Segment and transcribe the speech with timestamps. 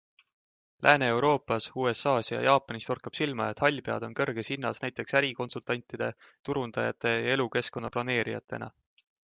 [0.85, 6.11] Lääne-Euroopas, USAs ja Jaapanis torkab silma, et hallpead on kõrges hinnas näiteks ärikonsultantide,
[6.51, 8.75] turundajate ja elukeskkonna planeerijatena.